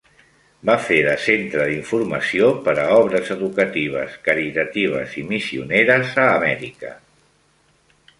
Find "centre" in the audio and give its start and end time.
1.25-1.65